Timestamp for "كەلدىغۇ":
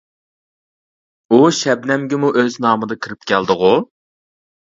3.33-3.73